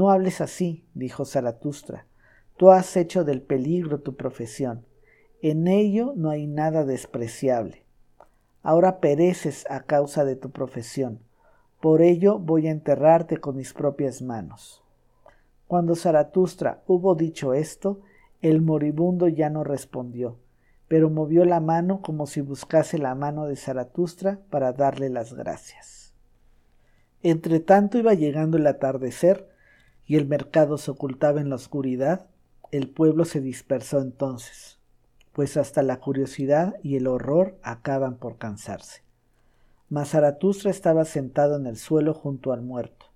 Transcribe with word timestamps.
No 0.00 0.10
hables 0.10 0.40
así, 0.40 0.86
dijo 0.94 1.26
Zaratustra. 1.26 2.06
Tú 2.56 2.70
has 2.70 2.96
hecho 2.96 3.22
del 3.22 3.42
peligro 3.42 4.00
tu 4.00 4.16
profesión. 4.16 4.86
En 5.42 5.68
ello 5.68 6.14
no 6.16 6.30
hay 6.30 6.46
nada 6.46 6.86
despreciable. 6.86 7.84
Ahora 8.62 9.00
pereces 9.00 9.66
a 9.68 9.80
causa 9.82 10.24
de 10.24 10.36
tu 10.36 10.52
profesión. 10.52 11.20
Por 11.82 12.00
ello 12.00 12.38
voy 12.38 12.66
a 12.66 12.70
enterrarte 12.70 13.36
con 13.36 13.56
mis 13.56 13.74
propias 13.74 14.22
manos. 14.22 14.82
Cuando 15.66 15.94
Zaratustra 15.94 16.82
hubo 16.86 17.14
dicho 17.14 17.52
esto, 17.52 18.00
el 18.40 18.62
moribundo 18.62 19.28
ya 19.28 19.50
no 19.50 19.64
respondió, 19.64 20.38
pero 20.88 21.10
movió 21.10 21.44
la 21.44 21.60
mano 21.60 22.00
como 22.00 22.26
si 22.26 22.40
buscase 22.40 22.96
la 22.96 23.14
mano 23.14 23.44
de 23.44 23.56
Zaratustra 23.56 24.40
para 24.48 24.72
darle 24.72 25.10
las 25.10 25.34
gracias. 25.34 26.14
Entre 27.22 27.60
tanto 27.60 27.98
iba 27.98 28.14
llegando 28.14 28.56
el 28.56 28.66
atardecer 28.66 29.50
y 30.10 30.16
el 30.16 30.26
mercado 30.26 30.76
se 30.76 30.90
ocultaba 30.90 31.40
en 31.40 31.50
la 31.50 31.54
oscuridad, 31.54 32.26
el 32.72 32.90
pueblo 32.90 33.24
se 33.24 33.40
dispersó 33.40 34.00
entonces, 34.00 34.80
pues 35.32 35.56
hasta 35.56 35.84
la 35.84 36.00
curiosidad 36.00 36.74
y 36.82 36.96
el 36.96 37.06
horror 37.06 37.60
acaban 37.62 38.16
por 38.16 38.36
cansarse. 38.36 39.04
Mas 39.88 40.08
Zaratustra 40.10 40.72
estaba 40.72 41.04
sentado 41.04 41.56
en 41.56 41.66
el 41.66 41.76
suelo 41.76 42.12
junto 42.12 42.52
al 42.52 42.60
muerto, 42.60 43.06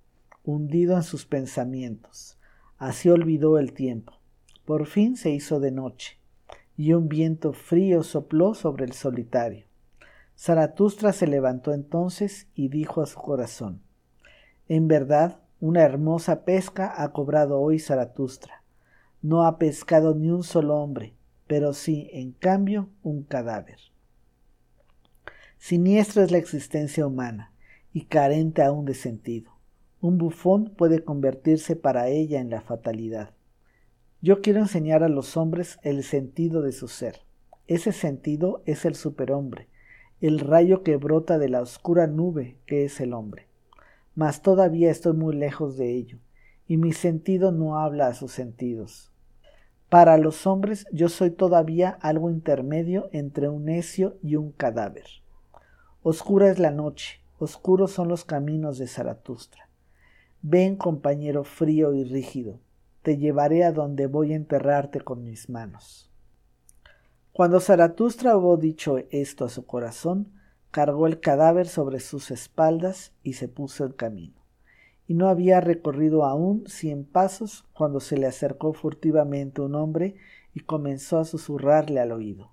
hundido 0.44 0.94
en 0.94 1.02
sus 1.02 1.26
pensamientos. 1.26 2.38
Así 2.78 3.10
olvidó 3.10 3.58
el 3.58 3.72
tiempo. 3.72 4.12
Por 4.64 4.86
fin 4.86 5.16
se 5.16 5.30
hizo 5.30 5.58
de 5.58 5.72
noche, 5.72 6.20
y 6.76 6.92
un 6.92 7.08
viento 7.08 7.54
frío 7.54 8.04
sopló 8.04 8.54
sobre 8.54 8.84
el 8.84 8.92
solitario. 8.92 9.66
Zaratustra 10.38 11.12
se 11.12 11.26
levantó 11.26 11.72
entonces 11.72 12.46
y 12.54 12.68
dijo 12.68 13.02
a 13.02 13.06
su 13.06 13.18
corazón 13.18 13.82
En 14.68 14.86
verdad, 14.86 15.40
una 15.60 15.82
hermosa 15.82 16.44
pesca 16.44 16.92
ha 16.96 17.12
cobrado 17.12 17.60
hoy 17.60 17.78
Zaratustra. 17.78 18.62
No 19.22 19.46
ha 19.46 19.58
pescado 19.58 20.14
ni 20.14 20.30
un 20.30 20.42
solo 20.42 20.76
hombre, 20.76 21.14
pero 21.46 21.72
sí, 21.72 22.10
en 22.12 22.32
cambio, 22.32 22.90
un 23.02 23.22
cadáver. 23.22 23.78
Siniestra 25.56 26.24
es 26.24 26.30
la 26.30 26.38
existencia 26.38 27.06
humana 27.06 27.52
y 27.92 28.06
carente 28.06 28.62
aún 28.62 28.84
de 28.84 28.94
sentido. 28.94 29.52
Un 30.00 30.18
bufón 30.18 30.74
puede 30.76 31.02
convertirse 31.02 31.76
para 31.76 32.08
ella 32.08 32.40
en 32.40 32.50
la 32.50 32.60
fatalidad. 32.60 33.30
Yo 34.20 34.42
quiero 34.42 34.60
enseñar 34.60 35.02
a 35.02 35.08
los 35.08 35.36
hombres 35.36 35.78
el 35.82 36.02
sentido 36.02 36.60
de 36.60 36.72
su 36.72 36.88
ser. 36.88 37.20
Ese 37.66 37.92
sentido 37.92 38.62
es 38.66 38.84
el 38.84 38.94
superhombre, 38.94 39.68
el 40.20 40.40
rayo 40.40 40.82
que 40.82 40.96
brota 40.96 41.38
de 41.38 41.48
la 41.48 41.62
oscura 41.62 42.06
nube 42.06 42.58
que 42.66 42.84
es 42.84 43.00
el 43.00 43.14
hombre 43.14 43.48
mas 44.14 44.42
todavía 44.42 44.90
estoy 44.90 45.14
muy 45.14 45.34
lejos 45.34 45.76
de 45.76 45.94
ello, 45.94 46.18
y 46.66 46.76
mi 46.76 46.92
sentido 46.92 47.52
no 47.52 47.78
habla 47.78 48.06
a 48.08 48.14
sus 48.14 48.32
sentidos. 48.32 49.10
Para 49.88 50.18
los 50.18 50.46
hombres 50.46 50.86
yo 50.92 51.08
soy 51.08 51.30
todavía 51.30 51.90
algo 52.00 52.30
intermedio 52.30 53.08
entre 53.12 53.48
un 53.48 53.66
necio 53.66 54.16
y 54.22 54.36
un 54.36 54.50
cadáver. 54.52 55.06
Oscura 56.02 56.50
es 56.50 56.58
la 56.58 56.70
noche, 56.70 57.20
oscuros 57.38 57.92
son 57.92 58.08
los 58.08 58.24
caminos 58.24 58.78
de 58.78 58.86
Zaratustra. 58.86 59.68
Ven, 60.42 60.76
compañero 60.76 61.44
frío 61.44 61.94
y 61.94 62.04
rígido, 62.04 62.60
te 63.02 63.16
llevaré 63.18 63.64
a 63.64 63.72
donde 63.72 64.06
voy 64.06 64.32
a 64.32 64.36
enterrarte 64.36 65.00
con 65.00 65.24
mis 65.24 65.48
manos. 65.48 66.10
Cuando 67.32 67.60
Zaratustra 67.60 68.36
hubo 68.36 68.56
dicho 68.56 68.98
esto 69.10 69.44
a 69.44 69.48
su 69.48 69.66
corazón, 69.66 70.32
cargó 70.74 71.06
el 71.06 71.20
cadáver 71.20 71.68
sobre 71.68 72.00
sus 72.00 72.32
espaldas 72.32 73.12
y 73.22 73.34
se 73.34 73.46
puso 73.46 73.86
en 73.86 73.92
camino. 73.92 74.42
Y 75.06 75.14
no 75.14 75.28
había 75.28 75.60
recorrido 75.60 76.24
aún 76.24 76.64
cien 76.66 77.04
pasos 77.04 77.64
cuando 77.74 78.00
se 78.00 78.16
le 78.16 78.26
acercó 78.26 78.72
furtivamente 78.72 79.60
un 79.60 79.76
hombre 79.76 80.16
y 80.52 80.58
comenzó 80.58 81.20
a 81.20 81.24
susurrarle 81.24 82.00
al 82.00 82.10
oído. 82.10 82.50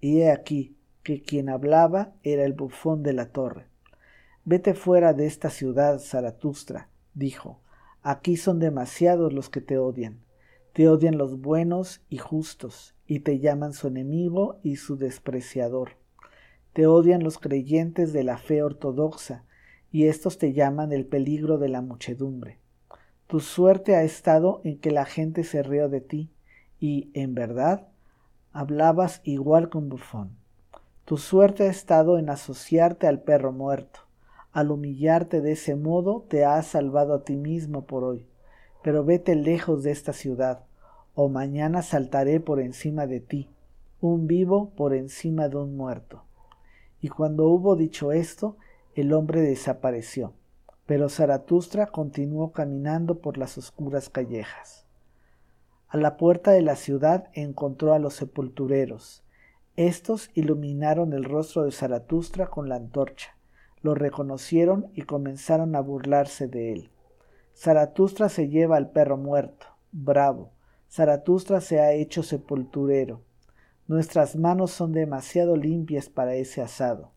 Y 0.00 0.22
he 0.22 0.32
aquí 0.32 0.78
que 1.02 1.20
quien 1.20 1.50
hablaba 1.50 2.14
era 2.22 2.46
el 2.46 2.54
bufón 2.54 3.02
de 3.02 3.12
la 3.12 3.26
torre. 3.26 3.66
Vete 4.46 4.72
fuera 4.72 5.12
de 5.12 5.26
esta 5.26 5.50
ciudad, 5.50 5.98
Zaratustra, 5.98 6.88
dijo. 7.12 7.60
Aquí 8.00 8.38
son 8.38 8.60
demasiados 8.60 9.34
los 9.34 9.50
que 9.50 9.60
te 9.60 9.76
odian. 9.76 10.24
Te 10.72 10.88
odian 10.88 11.18
los 11.18 11.38
buenos 11.38 12.00
y 12.08 12.16
justos, 12.16 12.94
y 13.06 13.20
te 13.20 13.40
llaman 13.40 13.74
su 13.74 13.88
enemigo 13.88 14.58
y 14.62 14.76
su 14.76 14.96
despreciador. 14.96 16.00
Te 16.72 16.86
odian 16.86 17.22
los 17.22 17.38
creyentes 17.38 18.12
de 18.12 18.24
la 18.24 18.38
fe 18.38 18.62
ortodoxa, 18.62 19.44
y 19.90 20.06
estos 20.06 20.38
te 20.38 20.54
llaman 20.54 20.92
el 20.92 21.04
peligro 21.04 21.58
de 21.58 21.68
la 21.68 21.82
muchedumbre. 21.82 22.58
Tu 23.26 23.40
suerte 23.40 23.94
ha 23.94 24.02
estado 24.02 24.60
en 24.64 24.78
que 24.78 24.90
la 24.90 25.04
gente 25.04 25.44
se 25.44 25.62
rió 25.62 25.88
de 25.88 26.00
ti, 26.00 26.30
y, 26.80 27.10
en 27.14 27.34
verdad, 27.34 27.88
hablabas 28.52 29.20
igual 29.24 29.68
con 29.68 29.88
bufón. 29.88 30.36
Tu 31.04 31.18
suerte 31.18 31.64
ha 31.64 31.70
estado 31.70 32.18
en 32.18 32.30
asociarte 32.30 33.06
al 33.06 33.20
perro 33.20 33.52
muerto. 33.52 34.00
Al 34.52 34.70
humillarte 34.70 35.40
de 35.40 35.52
ese 35.52 35.76
modo 35.76 36.24
te 36.28 36.44
has 36.44 36.66
salvado 36.66 37.14
a 37.14 37.24
ti 37.24 37.36
mismo 37.36 37.86
por 37.86 38.04
hoy. 38.04 38.26
Pero 38.82 39.04
vete 39.04 39.34
lejos 39.34 39.82
de 39.82 39.90
esta 39.90 40.12
ciudad, 40.12 40.64
o 41.14 41.28
mañana 41.28 41.82
saltaré 41.82 42.40
por 42.40 42.60
encima 42.60 43.06
de 43.06 43.20
ti, 43.20 43.48
un 44.00 44.26
vivo 44.26 44.70
por 44.70 44.94
encima 44.94 45.48
de 45.48 45.56
un 45.56 45.76
muerto. 45.76 46.24
Y 47.02 47.08
cuando 47.08 47.48
hubo 47.48 47.76
dicho 47.76 48.12
esto, 48.12 48.56
el 48.94 49.12
hombre 49.12 49.42
desapareció. 49.42 50.32
Pero 50.86 51.08
Zaratustra 51.08 51.88
continuó 51.88 52.52
caminando 52.52 53.18
por 53.18 53.36
las 53.36 53.58
oscuras 53.58 54.08
callejas. 54.08 54.86
A 55.88 55.98
la 55.98 56.16
puerta 56.16 56.52
de 56.52 56.62
la 56.62 56.76
ciudad 56.76 57.28
encontró 57.34 57.92
a 57.92 57.98
los 57.98 58.14
sepultureros. 58.14 59.24
Estos 59.76 60.30
iluminaron 60.32 61.12
el 61.12 61.24
rostro 61.24 61.64
de 61.64 61.72
Zaratustra 61.72 62.46
con 62.46 62.68
la 62.68 62.76
antorcha, 62.76 63.36
lo 63.82 63.94
reconocieron 63.94 64.90
y 64.94 65.02
comenzaron 65.02 65.74
a 65.74 65.80
burlarse 65.80 66.46
de 66.46 66.72
él. 66.72 66.90
Zaratustra 67.54 68.28
se 68.28 68.48
lleva 68.48 68.76
al 68.76 68.90
perro 68.90 69.16
muerto, 69.16 69.66
bravo. 69.90 70.52
Zaratustra 70.88 71.60
se 71.60 71.80
ha 71.80 71.92
hecho 71.92 72.22
sepulturero. 72.22 73.22
Nuestras 73.88 74.36
manos 74.36 74.70
son 74.70 74.92
demasiado 74.92 75.56
limpias 75.56 76.08
para 76.08 76.34
ese 76.34 76.62
asado. 76.62 77.12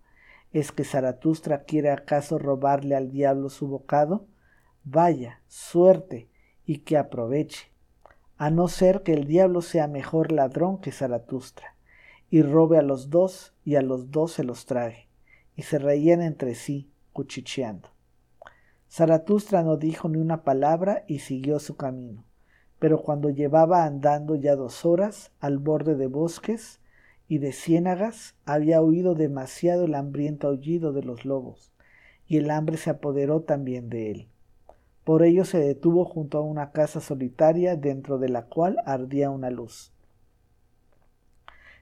¿Es 0.51 0.71
que 0.71 0.83
Zaratustra 0.83 1.63
quiere 1.63 1.91
acaso 1.91 2.39
robarle 2.39 2.95
al 2.95 3.11
diablo 3.11 3.49
su 3.49 3.67
bocado? 3.67 4.25
Vaya, 4.83 5.41
suerte, 5.47 6.29
y 6.65 6.79
que 6.79 6.97
aproveche, 6.97 7.71
a 8.37 8.49
no 8.49 8.67
ser 8.67 9.03
que 9.03 9.13
el 9.13 9.27
diablo 9.27 9.61
sea 9.61 9.87
mejor 9.87 10.31
ladrón 10.31 10.79
que 10.81 10.91
Zaratustra, 10.91 11.75
y 12.31 12.41
robe 12.41 12.79
a 12.79 12.81
los 12.81 13.11
dos 13.11 13.53
y 13.63 13.75
a 13.75 13.83
los 13.83 14.09
dos 14.09 14.31
se 14.33 14.43
los 14.43 14.65
trague, 14.65 15.07
y 15.55 15.61
se 15.61 15.77
reían 15.77 16.21
entre 16.21 16.55
sí, 16.55 16.91
cuchicheando. 17.13 17.89
Zaratustra 18.89 19.61
no 19.61 19.77
dijo 19.77 20.09
ni 20.09 20.17
una 20.17 20.43
palabra 20.43 21.03
y 21.07 21.19
siguió 21.19 21.59
su 21.59 21.77
camino 21.77 22.24
pero 22.85 23.01
cuando 23.01 23.31
llevaba 23.31 23.83
andando 23.83 24.35
ya 24.35 24.55
dos 24.55 24.85
horas 24.85 25.31
al 25.39 25.57
borde 25.57 25.95
de 25.95 26.05
bosques 26.05 26.81
y 27.27 27.39
de 27.39 27.51
ciénagas, 27.51 28.35
había 28.45 28.79
oído 28.79 29.15
demasiado 29.15 29.85
el 29.85 29.95
hambriento 29.95 30.49
aullido 30.49 30.93
de 30.93 31.01
los 31.01 31.25
lobos, 31.25 31.73
y 32.27 32.37
el 32.37 32.51
hambre 32.51 32.77
se 32.77 32.91
apoderó 32.91 33.41
también 33.41 33.89
de 33.89 34.11
él. 34.11 34.27
Por 35.03 35.23
ello 35.23 35.45
se 35.45 35.57
detuvo 35.57 36.05
junto 36.05 36.37
a 36.37 36.41
una 36.41 36.73
casa 36.73 37.01
solitaria 37.01 37.75
dentro 37.75 38.19
de 38.19 38.29
la 38.29 38.45
cual 38.45 38.77
ardía 38.85 39.31
una 39.31 39.49
luz. 39.49 39.91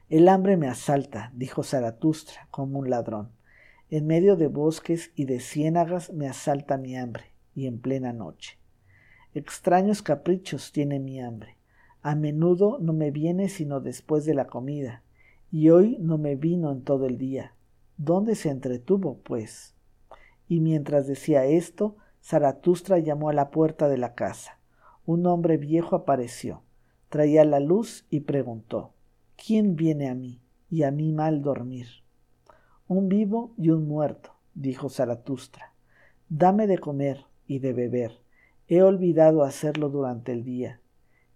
El 0.07 0.29
hambre 0.29 0.55
me 0.55 0.69
asalta, 0.69 1.33
dijo 1.35 1.63
Zaratustra, 1.63 2.47
como 2.49 2.79
un 2.79 2.89
ladrón. 2.89 3.33
En 3.89 4.07
medio 4.07 4.37
de 4.37 4.47
bosques 4.47 5.11
y 5.15 5.25
de 5.25 5.41
ciénagas 5.41 6.13
me 6.13 6.29
asalta 6.29 6.77
mi 6.77 6.95
hambre, 6.95 7.25
y 7.53 7.67
en 7.67 7.81
plena 7.81 8.13
noche. 8.13 8.62
Extraños 9.35 10.03
caprichos 10.03 10.71
tiene 10.71 10.99
mi 10.99 11.19
hambre. 11.19 11.57
A 12.03 12.13
menudo 12.13 12.77
no 12.79 12.93
me 12.93 13.09
viene 13.09 13.49
sino 13.49 13.79
después 13.79 14.25
de 14.25 14.35
la 14.35 14.45
comida, 14.45 15.01
y 15.51 15.71
hoy 15.71 15.97
no 15.99 16.19
me 16.19 16.35
vino 16.35 16.71
en 16.71 16.83
todo 16.83 17.07
el 17.07 17.17
día. 17.17 17.55
¿Dónde 17.97 18.35
se 18.35 18.51
entretuvo, 18.51 19.17
pues? 19.23 19.73
Y 20.47 20.59
mientras 20.59 21.07
decía 21.07 21.45
esto, 21.45 21.95
Zaratustra 22.21 22.99
llamó 22.99 23.29
a 23.29 23.33
la 23.33 23.49
puerta 23.49 23.89
de 23.89 23.97
la 23.97 24.13
casa. 24.13 24.59
Un 25.03 25.25
hombre 25.25 25.57
viejo 25.57 25.95
apareció, 25.95 26.61
traía 27.09 27.43
la 27.43 27.59
luz 27.59 28.05
y 28.11 28.19
preguntó 28.21 28.93
¿Quién 29.35 29.75
viene 29.75 30.09
a 30.09 30.15
mí 30.15 30.43
y 30.69 30.83
a 30.83 30.91
mí 30.91 31.11
mal 31.11 31.41
dormir? 31.41 31.87
Un 32.87 33.09
vivo 33.09 33.55
y 33.57 33.71
un 33.71 33.87
muerto, 33.87 34.35
dijo 34.53 34.89
Zaratustra. 34.89 35.73
Dame 36.29 36.67
de 36.67 36.77
comer 36.77 37.25
y 37.47 37.57
de 37.57 37.73
beber 37.73 38.22
He 38.75 38.81
olvidado 38.81 39.43
hacerlo 39.43 39.89
durante 39.89 40.31
el 40.31 40.43
día. 40.43 40.81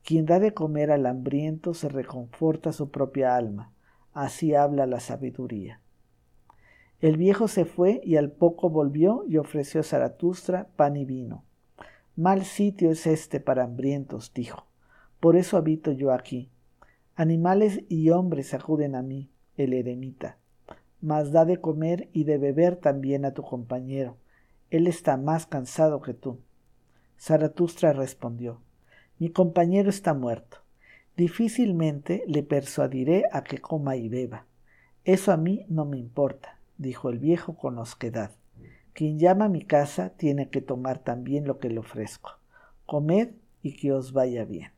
Quien 0.03 0.25
da 0.25 0.39
de 0.39 0.55
comer 0.55 0.89
al 0.89 1.05
hambriento 1.05 1.75
se 1.75 1.87
reconforta 1.87 2.73
su 2.73 2.89
propia 2.89 3.35
alma. 3.35 3.71
Así 4.11 4.55
habla 4.55 4.87
la 4.87 4.99
sabiduría. 4.99 5.79
El 6.99 7.15
viejo 7.15 7.47
se 7.47 7.65
fue 7.65 8.01
y 8.03 8.15
al 8.15 8.31
poco 8.31 8.71
volvió 8.71 9.23
y 9.27 9.37
ofreció 9.37 9.81
a 9.81 9.83
Zaratustra 9.83 10.69
pan 10.75 10.97
y 10.97 11.05
vino. 11.05 11.43
Mal 12.15 12.43
sitio 12.43 12.89
es 12.89 13.05
este 13.05 13.39
para 13.39 13.65
hambrientos, 13.65 14.33
dijo. 14.33 14.65
Por 15.19 15.35
eso 15.35 15.57
habito 15.57 15.91
yo 15.91 16.13
aquí. 16.13 16.49
Animales 17.13 17.83
y 17.87 18.09
hombres 18.09 18.55
acuden 18.55 18.95
a 18.95 19.03
mí, 19.03 19.29
el 19.57 19.73
eremita. 19.73 20.39
Mas 21.01 21.31
da 21.31 21.45
de 21.45 21.61
comer 21.61 22.09
y 22.13 22.23
de 22.23 22.39
beber 22.39 22.77
también 22.77 23.25
a 23.25 23.35
tu 23.35 23.43
compañero. 23.43 24.17
Él 24.71 24.87
está 24.87 25.17
más 25.17 25.45
cansado 25.45 26.01
que 26.01 26.15
tú. 26.15 26.39
Zaratustra 27.19 27.93
respondió, 27.93 28.61
Mi 29.19 29.29
compañero 29.29 29.89
está 29.89 30.13
muerto. 30.13 30.57
Difícilmente 31.15 32.23
le 32.27 32.43
persuadiré 32.43 33.23
a 33.31 33.43
que 33.43 33.57
coma 33.57 33.95
y 33.95 34.07
beba. 34.07 34.45
Eso 35.03 35.31
a 35.31 35.37
mí 35.37 35.65
no 35.67 35.85
me 35.85 35.97
importa, 35.97 36.59
dijo 36.77 37.09
el 37.09 37.17
viejo 37.17 37.55
con 37.55 37.79
osquedad. 37.79 38.31
Quien 38.93 39.19
llama 39.19 39.45
a 39.45 39.49
mi 39.49 39.63
casa 39.63 40.09
tiene 40.17 40.49
que 40.49 40.61
tomar 40.61 40.99
también 40.99 41.47
lo 41.47 41.59
que 41.59 41.69
le 41.69 41.79
ofrezco. 41.79 42.31
Comed 42.85 43.29
y 43.61 43.73
que 43.73 43.93
os 43.93 44.11
vaya 44.13 44.45
bien. 44.45 44.71